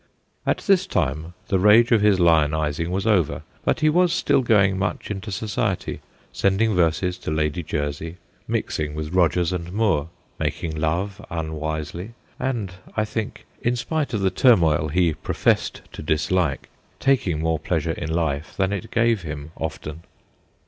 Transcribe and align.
At 0.47 0.63
this 0.65 0.87
time 0.87 1.35
the 1.49 1.59
rage 1.59 1.91
of 1.91 2.01
his 2.01 2.19
lionising 2.19 2.89
was 2.89 3.05
over, 3.05 3.43
but 3.63 3.81
he 3.81 3.87
was 3.89 4.11
still 4.11 4.41
going 4.41 4.79
much 4.79 5.11
into 5.11 5.31
society, 5.31 6.01
sending 6.33 6.73
verses 6.73 7.19
to 7.19 7.29
Lady 7.29 7.61
Jersey, 7.61 8.17
mixing 8.47 8.95
with 8.95 9.13
Rogers 9.13 9.53
and 9.53 9.71
Moore; 9.71 10.09
making 10.39 10.75
love 10.75 11.23
unwisely, 11.29 12.15
and 12.39 12.73
I 12.97 13.05
think, 13.05 13.45
in 13.61 13.75
spite 13.75 14.11
of 14.15 14.21
the 14.21 14.31
turmoil 14.31 14.87
he 14.87 15.13
professed 15.13 15.83
to 15.91 16.01
dislike, 16.01 16.69
taking 16.99 17.39
more 17.39 17.59
pleasure 17.59 17.91
in 17.91 18.11
life 18.11 18.57
than 18.57 18.73
it 18.73 18.89
gave 18.89 19.21
him 19.21 19.51
often. 19.55 20.01